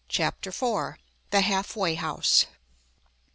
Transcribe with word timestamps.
CHAPTER 0.09 0.49
IV. 0.49 0.95
THE 1.29 1.41
HALF 1.41 1.75
WAY 1.75 1.93
HOUSE. 1.93 2.47